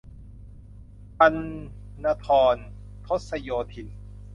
[1.19, 1.35] ปัณ
[2.03, 2.55] ณธร
[3.05, 3.87] ทศโยธิน